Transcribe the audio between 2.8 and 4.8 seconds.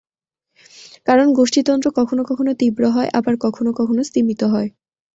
হয়, আবার কখনো কখনো স্তিমিত হয়।